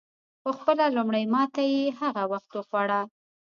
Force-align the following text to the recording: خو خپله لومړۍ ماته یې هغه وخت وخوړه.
خو 0.41 0.49
خپله 0.57 0.85
لومړۍ 0.97 1.25
ماته 1.33 1.61
یې 1.73 1.81
هغه 1.99 2.23
وخت 2.31 2.51
وخوړه. 2.53 3.01